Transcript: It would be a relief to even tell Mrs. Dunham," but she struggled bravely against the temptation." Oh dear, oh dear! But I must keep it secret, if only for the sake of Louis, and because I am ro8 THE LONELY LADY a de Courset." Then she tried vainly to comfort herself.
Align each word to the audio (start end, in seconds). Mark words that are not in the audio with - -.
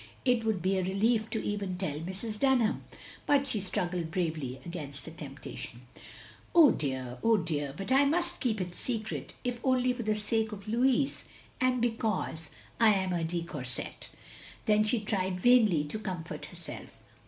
It 0.25 0.43
would 0.43 0.63
be 0.63 0.79
a 0.79 0.83
relief 0.83 1.29
to 1.29 1.45
even 1.45 1.77
tell 1.77 1.99
Mrs. 1.99 2.39
Dunham," 2.39 2.83
but 3.27 3.45
she 3.47 3.59
struggled 3.59 4.09
bravely 4.09 4.59
against 4.65 5.05
the 5.05 5.11
temptation." 5.11 5.81
Oh 6.55 6.71
dear, 6.71 7.19
oh 7.23 7.37
dear! 7.37 7.71
But 7.77 7.91
I 7.91 8.05
must 8.05 8.41
keep 8.41 8.59
it 8.59 8.73
secret, 8.73 9.35
if 9.43 9.59
only 9.63 9.93
for 9.93 10.01
the 10.01 10.15
sake 10.15 10.51
of 10.53 10.67
Louis, 10.67 11.23
and 11.61 11.79
because 11.79 12.49
I 12.79 12.87
am 12.87 12.93
ro8 12.93 12.97
THE 12.97 12.97
LONELY 12.97 13.17
LADY 13.25 13.39
a 13.41 13.41
de 13.43 13.47
Courset." 13.47 14.07
Then 14.65 14.83
she 14.83 15.01
tried 15.01 15.39
vainly 15.39 15.83
to 15.83 15.99
comfort 15.99 16.45
herself. 16.47 16.99